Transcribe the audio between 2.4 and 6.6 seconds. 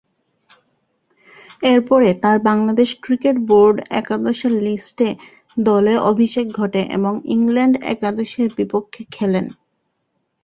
Bangladesh cricket board একাদশের list A দলে অভিষেক